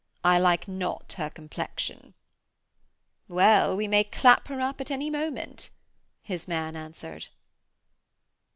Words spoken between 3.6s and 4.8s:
we may clap her